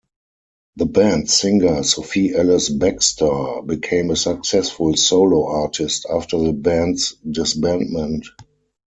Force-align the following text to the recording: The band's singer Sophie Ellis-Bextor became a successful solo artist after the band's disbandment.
The 0.77 0.87
band's 0.87 1.31
singer 1.39 1.83
Sophie 1.83 2.33
Ellis-Bextor 2.33 3.67
became 3.67 4.09
a 4.09 4.15
successful 4.15 4.95
solo 4.95 5.45
artist 5.45 6.07
after 6.11 6.39
the 6.39 6.53
band's 6.53 7.13
disbandment. 7.29 8.25